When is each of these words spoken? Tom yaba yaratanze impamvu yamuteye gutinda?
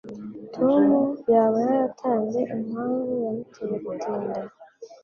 Tom 0.55 0.85
yaba 1.33 1.57
yaratanze 1.67 2.39
impamvu 2.55 3.11
yamuteye 3.25 3.75
gutinda? 3.85 4.37